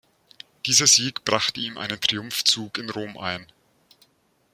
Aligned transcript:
Dieser 0.65 0.87
Sieg 0.87 1.25
brachte 1.25 1.59
ihm 1.59 1.77
einen 1.77 2.01
Triumphzug 2.01 2.79
in 2.79 2.89
Rom 2.89 3.19
ein. 3.19 3.45